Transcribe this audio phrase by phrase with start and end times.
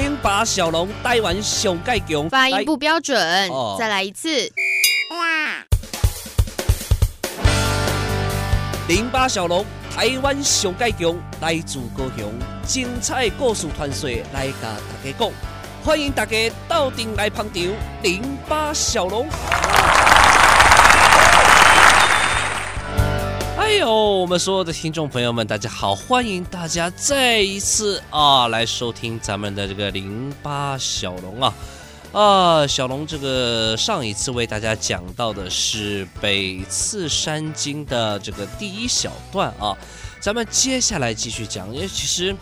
[0.00, 4.28] 零八小龙台湾上盖强，发音不标准，哦、再来一次。
[5.10, 5.66] 哇
[8.86, 12.32] 零八小龙台湾上盖强，来自高雄，
[12.64, 15.32] 精彩故事传说来甲大家讲，
[15.84, 16.36] 欢迎大家
[16.68, 17.60] 到店来捧场。
[18.04, 19.26] 零八小龙。
[23.68, 25.94] 哎呦，我们所有的听众朋友们，大家好！
[25.94, 31.54] 欢迎大家再一次啊来收听咱们的这个零八小龙啊
[32.12, 39.76] 啊，小龙这个上一次为大家讲到的是《北次山经》的这个第一小段啊，
[40.18, 42.34] 咱们接下来继续讲，因为其实。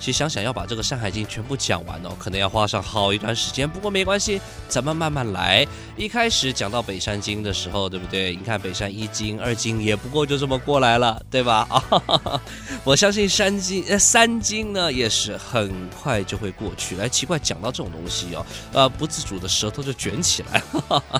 [0.00, 3.68] 其实想想要把这个《山海经》全部讲完哦，可能要花上好一段时间。
[3.68, 5.66] 不过没关系，咱们慢慢来。
[5.96, 8.36] 一开始讲到《北山经》的时候，对不对？
[8.36, 11.66] 你看《北山一经》、二经，也不过就这么过来了，对吧？
[11.68, 12.40] 啊，
[12.84, 16.96] 我相信《山经》呃，《三经》呢也是很快就会过去。
[16.96, 20.62] 来，奇怪，讲到这种东西哦，呃，不自主的舌头就卷起来。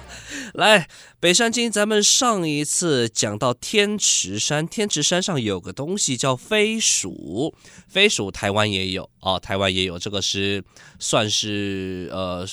[0.55, 0.81] 来，
[1.21, 7.55] 《北山经》，咱们上一次讲到天池山，天池山上有个东西叫飞鼠，
[7.89, 10.63] 飞鼠台湾也有啊，台湾也有，这个是
[10.99, 12.47] 算是呃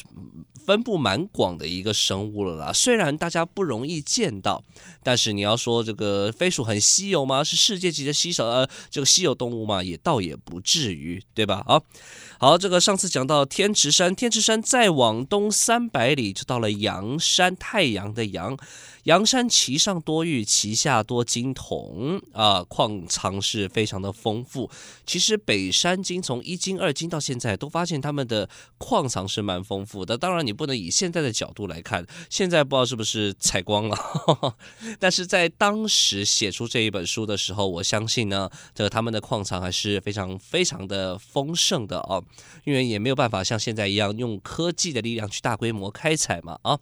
[0.65, 2.73] 分布蛮广的一个生物了啦。
[2.73, 4.63] 虽然大家不容易见到，
[5.03, 7.43] 但是你要说这个飞鼠很稀有吗？
[7.43, 11.63] 是世界级的稀少呃这个稀有动物嘛，也倒也不至于，对吧？
[11.67, 11.83] 好，
[12.39, 18.57] 好，这个上次讲到天池山，天池山再往东三百里就到了阳山，太阳的阳。
[19.03, 24.67] 阳山其上多玉，其下多金铜啊，矿藏是非常的丰富。
[25.05, 28.49] 其实北山经从一金二金到现在，都发现他们的
[28.79, 30.17] 矿藏是蛮丰富的。
[30.17, 33.97] 当然，你不能以现在的角度来看，现在不知道是不是采光了。
[34.99, 42.23] 但是在当时写出这一本书的时候，我相信呢，这个他们的矿藏还是非常非常的丰盛的哦，
[42.63, 46.79] 因为也没有办法像现在一样用科技的力量去大规模开采嘛啊。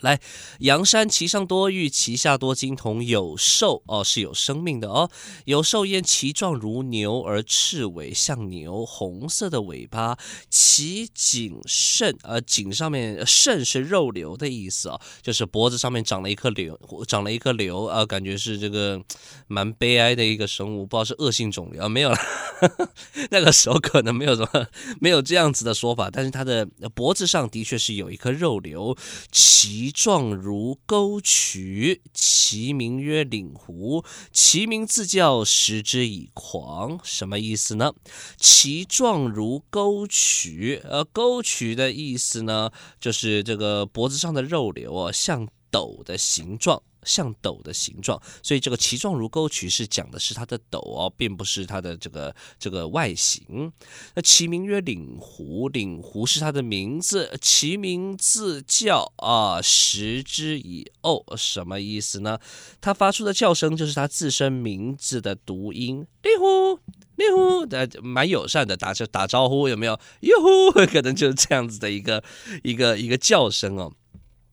[0.00, 0.20] 来，
[0.58, 3.04] 阳山其上多玉，其下多金铜。
[3.04, 5.10] 有兽哦，是有生命的哦。
[5.44, 10.18] 有兽焉，其状如牛，而赤尾像牛，红色的尾巴。
[10.50, 19.00] 其颈肾，呃，颈上面肾是肉瘤的意思哦，就是脖子上面长了一颗瘤，长了一颗瘤啊，感觉是这个
[19.46, 22.16] 蛮悲哀的一个生物，不知道是恶性肿瘤啊，没有了。
[23.30, 24.66] 那个时候可能没有什么，
[25.00, 28.96] 没有这样子的说法，但是他的脖子上的确是有一颗肉瘤，
[29.32, 29.92] 其。
[29.94, 34.04] 状如沟渠，其名曰领狐。
[34.32, 36.98] 其名自叫，食之以狂。
[37.02, 37.94] 什么意思呢？
[38.36, 42.70] 其状如沟渠，呃，沟渠的意思呢，
[43.00, 46.82] 就是这个脖子上的肉瘤啊，像斗的形状。
[47.04, 53.72] 像斗的形状，所以这个其状如沟渠是讲的是它的斗哦，并不是它的这个这个外形。
[54.14, 62.38] 那其名曰领狐，领狐是它的名字，其名字叫啊，食之以呕，什么意思呢？
[62.80, 66.78] 它发出的叫声就是它自身名字的读音，领狐，
[67.16, 69.98] 领狐，呃，蛮友善的，打着打招呼有没有？
[70.20, 72.22] 哟呼， 可能就是这样子的一个
[72.62, 73.92] 一个一个叫声哦。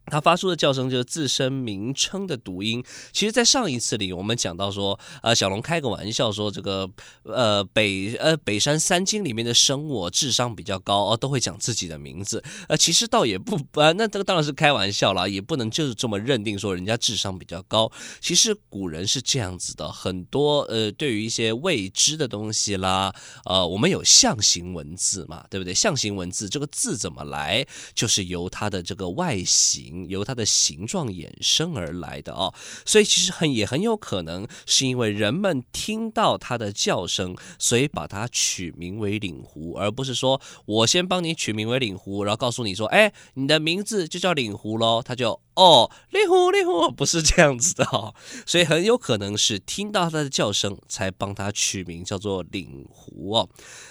[0.07, 2.83] 它发出的叫声就是自身名称的读音。
[3.13, 6.89] 其实，在上一次里，我们讲到说，呃，小龙开个玩笑说，这个
[7.23, 12.43] 呃北呃北山三经里面的生物智商比较高哦，都会讲自己的名字。
[12.67, 17.89] 呃，其实倒也不啊，那这个当然是开玩笑啦，也不能就是这么认定说人家智商比较高。
[18.19, 23.13] 其实古人是这样子的，很多呃，对于一些未知的东西啦，
[23.45, 25.73] 呃，我们有象形文字嘛，对不对？
[25.73, 29.90] 象形文字这个字怎么来，就是由它的这个外形。
[30.07, 32.53] 由它的形状衍生而来的哦，
[32.85, 45.41] 所以其实很也很有可能是因为人们听到它的叫声，所以把它取名为领狐，而不是说我先帮你取名为领狐，然后告诉你说，哎，你的名字就叫领狐喽，它就。
[45.61, 48.15] 哦，令狐，令狐不是这样子的哦，
[48.47, 53.47] 所以很有可能是听到它的叫声才帮它取名叫做领狐哦。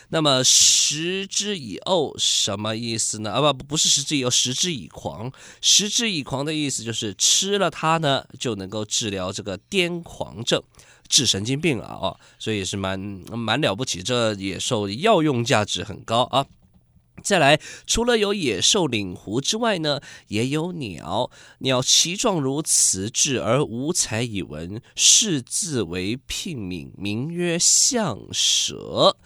[0.08, 3.31] 那么食之以呕什么意思呢？
[3.31, 5.31] 啊不，不是食之以呕，食之以狂。
[5.61, 10.61] 食之以狂的意思就是吃了它呢就能够治疗这个癫狂症，
[11.08, 16.44] 治神经病啊哦，所以是蛮蛮了不起，这野兽药用价值很高啊。
[17.22, 21.31] 再来，除了有野兽领狐之外呢，也有鸟。
[21.58, 29.17] 鸟其状如辞痣，而无彩以文，视字为聘名，名曰象蛇。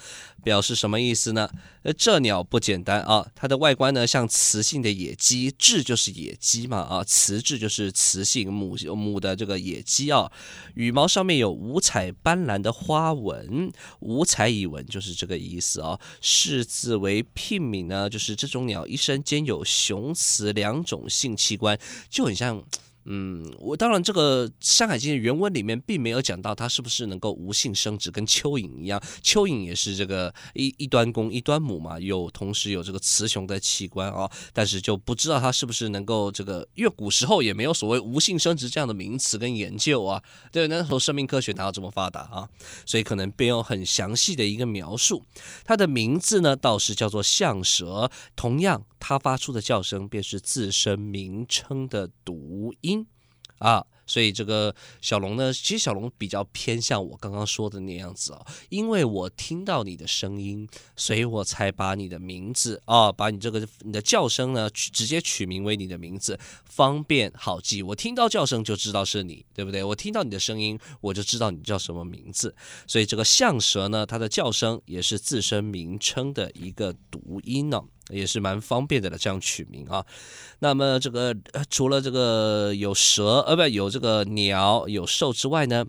[0.45, 1.49] 表示什么意思呢？
[1.83, 10.33] 呃，这鸟不简单啊，它的外观呢像雌性的野鸡，雉就是野鸡嘛啊，雌雉就是雌性母母的这个野鸡啊，
[10.75, 13.71] 羽毛上面有五彩斑斓的花纹，
[14.01, 16.01] 五彩以文就是这个意思啊。
[16.21, 17.85] 视字为聘名。
[17.85, 22.65] 呢，就是这种鸟一生兼有雄雌两种性器官，就很像。
[23.07, 42.49] 嗯，我当然这个《山海经》的原文里面并没有讲到它是不是能够无性生殖，跟蚯蚓一样，蚯蚓也是这个一一端公一端母嘛，有同时有这个雌雄的器官啊，但是就不知道它是不是能够这个，因为古时候也没有所谓无性生殖这样的名词跟研究啊，对，那时候生命科学哪有这么发达啊？
[42.87, 45.25] 所以可能没有很详细的一个描述。
[45.65, 53.07] 它的名字呢倒是叫做象蛇，同样它发出的叫声便是自身名称的读音。
[53.59, 67.83] 啊，所以这个小龙呢，其实小龙比较偏向我刚刚说的那样子啊，因为我听到你的声音，所以我才把你的名字啊，把你这个你的叫声呢，直接取名为你的名字，方便好记。
[67.83, 69.85] 我听到叫声就知道是你，对不对？
[69.85, 72.55] 我听到你的声音，我就知道你叫什么名字。
[72.87, 77.83] 所以这个象蛇呢，它的叫声也是自身名称的一个读音呢。
[78.09, 80.05] 也是蛮方便的了，这样取名啊。
[80.59, 81.35] 那么这个
[81.71, 85.85] 除了这个有蛇，呃，不，有这个鸟、有兽之外呢，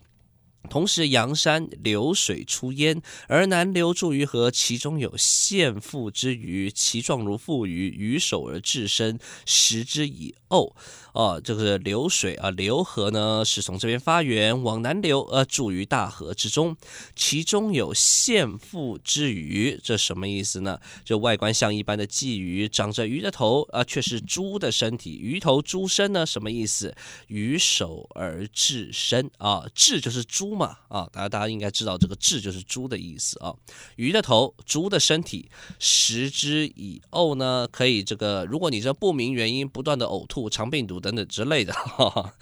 [0.67, 10.73] 同时阳山流水出焉，而南流注于河，其中有赡复之鱼，其状如腹鱼，鱼首而至身，食之以呕。
[11.13, 16.75] 哦，这个流水啊，流河呢是从这边发源，往南流，呃，注于大河之中。
[17.15, 20.77] 其中有赡复之鱼，这什么意思呢？
[21.05, 25.17] 就外观像一般的鲫鱼，长着鱼的头，啊、却是猪的身体。
[25.17, 26.93] 鱼头猪身呢，什么意思？
[27.27, 33.53] 鱼首而至身啊，至就是猪嘛啊，大家大家应该知道这个至就是猪的意思啊。
[33.97, 40.95] 鱼的头，猪的身体，食之以呕呢，可以这个，如果你这不明原因不断的呕吐，肠病毒。
[40.95, 42.33] 等等之类的， 哈哈，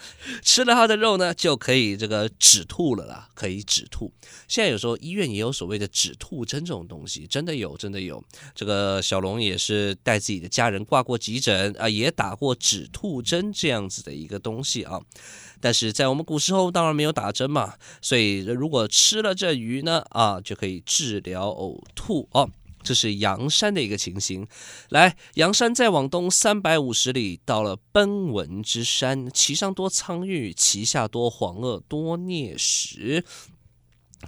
[0.43, 4.11] 吃了它的肉呢，就可以这个止吐了啦，可以止吐。
[4.47, 8.23] 现在有时候医院也有所谓的止吐针这种东西，真的有，真的有。
[8.53, 15.01] 这个小龙也是带自己的家人挂过急诊啊，也打过止吐针这样子的一个东西啊。
[15.59, 17.73] 但是在我们古时候当然没有打针嘛，
[18.03, 22.47] 所以如果吃了这鱼呢，啊，就可以治疗呕吐哦。
[22.83, 24.45] 这是阳山的一个情形，
[24.89, 33.23] 来，阳山再往东三百五十里，到了奔文之山，其上多苍玉，其下多黄鳄，多啮石。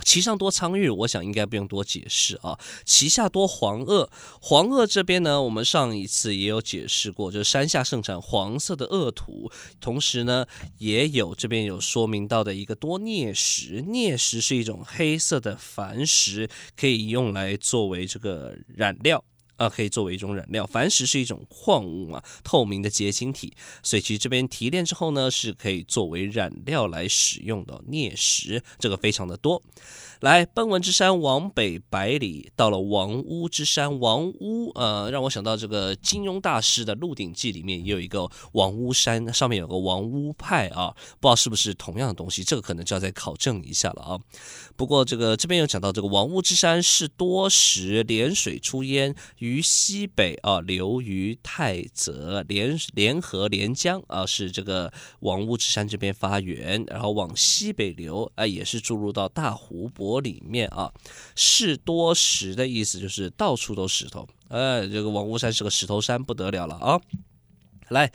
[0.03, 2.59] 其上多苍玉，我想应该不用多解释啊。
[2.83, 4.09] 其下多黄鳄，
[4.41, 10.45] 黄鳄这边呢，我们上一次也有解释过，就是山下盛产黄色的恶土，同时呢，
[10.77, 19.23] 也有这边有说明到的一个多孽石，孽石是一种黑色的矾石，可以用来作为这个染料。
[19.57, 20.65] 啊，可以作为一种染料。
[20.65, 23.53] 矾石是一种矿物嘛，透明的结晶体，
[23.83, 27.81] 所以其实这边提炼之后呢，是可以作为染料来使用的。
[27.87, 29.61] 镍石这个非常的多。
[30.21, 33.99] 来，奔文之山往北百里，到了王屋之山。
[33.99, 44.19] 王屋，呃，让我想到这个金庸大师的《鹿鼎记》里面也有一个王屋山，上面有个王屋派啊，不知道是不是同样的东西，这个可能就要再考证一下了啊。
[44.75, 49.13] 不过这个这边有讲到这个王屋之山是多石连水出焉，
[49.45, 60.15] 于西北啊流于太泽，联联合连江啊，是这个王屋之山这边发源，然后往西北流啊，也是注入到大湖泊。
[60.25, 60.91] 里面啊，
[61.35, 64.27] 是多石的意思，就是到处都石头。
[64.47, 66.99] 哎，这个王屋山是个石头山，不得了了啊！
[67.89, 68.11] 来。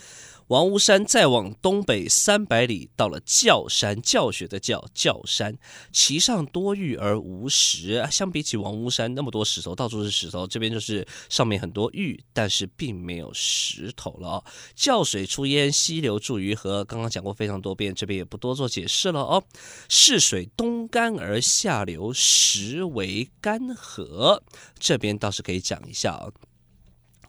[0.50, 5.57] 王屋山再往东北三百里，到了教山，教学的教，教山，
[5.92, 8.04] 其上多玉而无石。
[8.11, 14.45] 相比起王屋山那么多石头，到处是石头，这边就是上面很多玉，但是并没有石头了哦。
[14.75, 16.85] 教水出焉，溪流注于河。
[16.85, 19.45] 刚刚讲过非常多遍，这边也不多做解释了哦。
[19.88, 24.40] 是水东干而下流，实为干涸。
[24.80, 26.26] 这边倒是可以讲一下啊。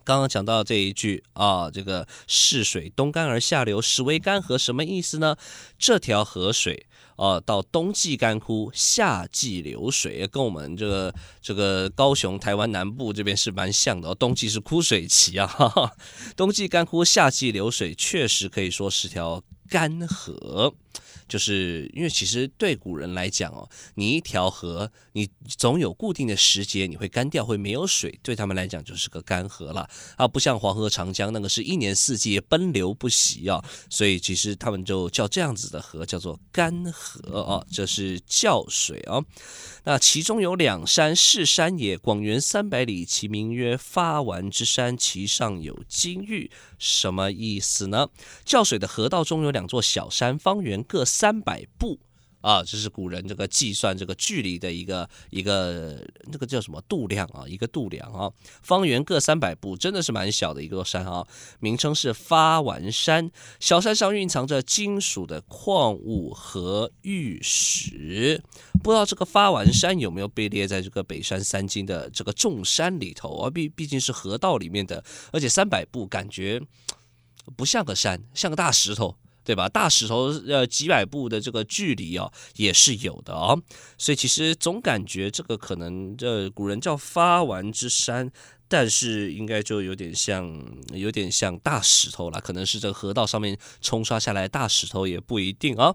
[0.04, 5.36] 刚刚讲到这一句啊，这个是水东干而下流，实为干涸，什么意思呢？
[5.78, 14.16] 这条河水啊，到冬季干枯，夏季流水，跟我们这个这个高雄台湾南部这边是蛮像的哦。
[14.16, 15.92] 冬季是枯水期啊，哈 哈，
[16.36, 20.74] 冬季干枯，夏季流水，确实可以说是条干河。
[21.32, 39.24] 就是因为其实对古人来讲哦，你一条河，你总有固定的时节你会干掉，会没有水，对他们来讲就是个干河了啊，不像黄河、长江那个是一年四季奔流不息啊，所以其实他们就叫这样子的河叫做干河啊，这是叫水啊。
[39.86, 48.10] 那其中有两山，是山也，广元三百里，其名曰发完之山，其上有金玉，什么意思呢？
[48.44, 52.00] 叫水的河道中有两座小山，方圆各四三百步。
[52.42, 58.32] 啊，这是古人这个计算这个距离的一个一个那个叫什么度量啊，一个度量啊，
[58.64, 61.28] 方圆各三百步，真的是蛮小的一座山啊。
[61.60, 68.42] 名称是发完山，小山上蕴藏着金属的矿物和玉石。
[68.82, 73.52] 不知道这个发完山有没有被列在这个北山三经的这个众山里头啊？
[73.52, 76.60] 毕毕竟是河道里面的，而且三百步感觉
[77.56, 79.16] 不像个山，像个大石头。
[79.52, 79.68] 对吧？
[79.68, 83.62] 大石头呃几百步的这个距离哦，也是有的哦。
[83.98, 88.32] 所以其实总感觉这个可能这古人叫发完之山，
[88.72, 90.50] 但是应该就有点像
[90.94, 95.94] 有点像大石头了，可能是这河道上面冲刷下来大石头也不一定啊、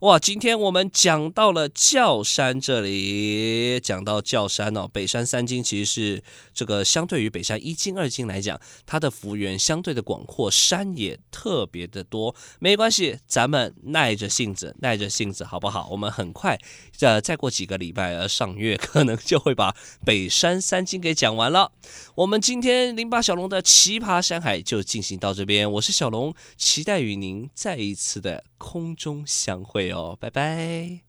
[0.00, 6.22] 哇，今天我们讲到了轿山这里，讲到轿山哦，北山三经其实是
[6.52, 12.34] 这个相对于北山一经二经来讲，它的幅员相对的广阔，山也特别的多。
[12.58, 15.88] 没关系，咱们耐着性子，耐着性子，好不好？
[15.92, 16.58] 我们很快，
[17.00, 21.70] 呃，再过几个礼拜，呃，上月 可能就会把北山三经给讲完了。
[22.14, 29.90] 我们今天零八小龙的奇葩山海就进行到这边，我是小龙，期待与您再一次的空中相会。
[29.92, 31.07] 哦，拜拜。